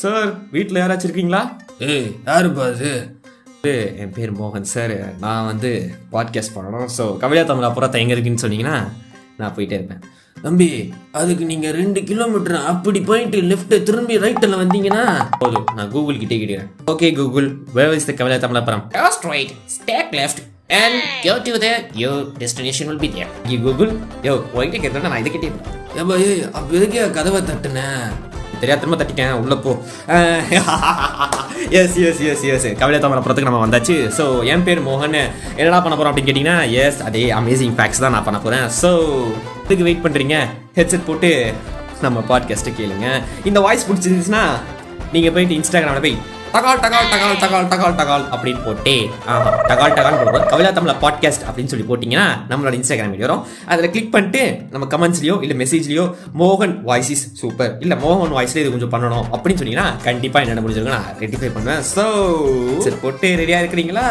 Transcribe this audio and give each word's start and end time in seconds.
Sir 0.00 0.30
வீட்டில் 0.54 0.80
யாராச்சும் 0.80 1.08
இருக்கீங்களா? 1.08 1.40
ஏய் 1.90 2.08
யாருப்பா 2.28 2.64
அது? 2.72 2.90
என் 4.02 4.12
பேர் 4.16 4.32
மோகன் 4.38 4.70
சார் 4.72 4.94
நான் 5.24 5.48
வந்து 5.48 5.70
பாட்காஸ்ட் 6.12 6.54
பண்ணணும். 6.56 6.88
ஸோ 6.96 7.04
கவிதா 7.22 7.42
தமிழ் 7.50 7.68
அப்புறத்தை 7.68 8.00
எங்கே 8.02 8.14
இருக்குன்னு 8.14 8.42
சொன்னீங்கன்னா 8.44 8.76
நான் 9.40 9.54
போயிட்டே 9.56 9.76
இருப்பேன். 9.78 10.02
தம்பி 10.36 10.68
அதுக்கு 11.18 11.44
நீங்க 11.44 11.68
ரெண்டு 11.70 12.00
கிலோமீட்டர் 12.04 12.56
அப்படி 12.70 13.00
போயிட்டு 13.10 13.40
லெஃப்ட் 13.50 13.74
திரும்பி 13.88 14.14
ரைட்ல 14.24 14.56
வந்தீங்கன்னா? 14.62 15.04
போதும். 15.42 15.66
நான் 15.76 15.92
கூகுள் 15.94 16.20
கிட்டே 16.22 16.38
கேட்கிறேன் 16.38 16.70
okay 16.92 17.10
Google 17.20 17.48
where 17.78 17.94
is 17.98 18.08
the 18.10 18.14
Kavitha 18.20 18.38
Tamil 18.46 18.60
அப்புறம் 18.62 18.82
Just 18.98 19.24
right, 19.32 19.52
step 19.76 20.08
left, 20.20 20.40
and 20.80 20.96
go 21.28 21.36
to 21.48 21.54
the 21.64 21.72
your 22.02 22.16
destination 22.42 22.88
will 22.92 23.02
be 23.06 23.10
there. 23.16 23.30
Google 23.66 23.92
யோ 24.28 24.34
உங்ககிட்ட 24.52 24.82
கேட்டேன் 24.84 25.08
நான் 25.08 25.22
இதை 25.24 25.32
கேட்டே 25.36 25.52
ஏப்பா 26.00 26.16
ஏய் 26.26 26.44
அப்ப 26.56 26.68
எதுக்கே 26.78 27.06
கதவை 27.18 27.42
தட்டுனேன் 27.42 28.06
தெரியா 28.62 28.76
திரும்ப 28.82 28.98
தட்டிட்டேன் 29.00 29.32
உள்ள 29.42 29.54
போ. 29.64 29.72
Yes 31.80 31.96
yes 32.08 32.20
yes 32.30 32.44
yes 32.54 32.66
Kavitha 32.80 32.98
Tamil 33.04 33.48
நம்ம 33.48 33.60
வந்தாச்சு. 33.66 33.96
ஸோ 34.18 34.24
என் 34.52 34.64
பேர் 34.68 34.80
மோகன். 34.88 35.18
என்னடா 35.60 35.80
பண்ண 35.84 35.94
போகிறோம் 35.96 36.10
அப்படின்னு 36.12 36.30
கேட்டிங்கன்னா 36.30 36.58
எஸ் 36.84 37.00
அதே 37.08 37.24
அமேசிங் 37.40 37.74
ஃபேக்ஸ் 37.78 38.02
தான் 38.04 38.14
நான் 38.16 38.26
பண்ண 38.28 38.40
போகிறேன் 38.46 38.66
ஸோ 38.80 38.90
இதுக்கு 39.64 39.86
வெயிட் 39.88 40.04
பண்ணுறீங்க 40.04 40.36
ஹெட்செட் 40.78 41.08
போட்டு 41.08 41.30
நம்ம 42.04 42.20
பாட்காஸ்ட்டை 42.30 42.72
கேளுங்க. 42.78 43.08
இந்த 43.48 43.58
வாய்ஸ் 43.66 43.86
பிடிச்சிருந்துச்சுன்னா 43.88 44.44
நீங்கள் 45.14 45.34
போயிட்டு 45.34 45.56
இன்ஸ்டாகிராமில் 45.58 46.04
போய் 46.06 46.16
தகால் 46.54 46.80
தகால் 46.80 47.06
தகால் 47.12 47.38
தகால் 47.42 47.68
தகால் 47.68 47.96
தகால் 47.96 48.24
அப்படின்னு 48.32 48.60
போட்டு 48.64 48.94
ஆமா 49.26 49.50
தகால் 49.68 49.94
தகால் 49.94 50.18
போடுவோம் 50.18 50.46
கவிதா 50.50 50.70
தமிழ 50.72 50.92
பாட்காஸ்ட் 51.00 51.44
அப்படின்னு 51.48 51.66
சொல்லி 51.66 51.86
போட்டிங்கன்னா 51.88 52.26
நம்மளோட 52.50 52.74
இன்ஸ்டாகிராம் 52.74 53.10
வீடியோ 53.10 53.26
வரும். 53.26 53.42
அதில் 53.66 53.90
கிளிக் 53.90 54.12
பண்ணிட்டு 54.12 54.42
நம்ம 54.70 54.86
கமெண்ட்ஸ்லையோ 54.86 55.36
இல்லை 55.42 55.56
மெசேஜ்லையோ 55.56 56.04
மோகன் 56.34 56.74
வாய்ஸ் 56.82 57.10
இஸ் 57.10 57.24
சூப்பர் 57.34 57.72
இல்லை 57.80 57.96
மோகன் 57.96 58.34
வாய்ஸ்ல 58.36 58.62
இது 58.62 58.70
கொஞ்சம் 58.70 58.94
பண்ணணும் 58.94 59.26
அப்படின்னு 59.32 59.60
சொன்னீங்கன்னா 59.60 59.88
கண்டிப்பாக 60.04 60.44
என்னென்ன 60.44 60.64
முடிஞ்சிருக்கு 60.64 60.96
நான் 60.96 61.10
ரெட்டிஃபை 61.20 61.52
பண்ணுவேன். 61.52 61.82
ஸோ 61.94 62.04
சரி 62.78 62.96
போட்டு 63.02 63.28
ரெடியாக 63.36 63.62
இருக்கிறீங்களா? 63.64 64.06